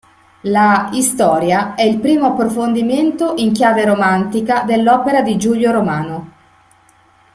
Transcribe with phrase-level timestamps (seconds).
[0.45, 6.31] La "Historia..." è il primo approfondimento in chiave romantica dell'opera di Giulio Romano.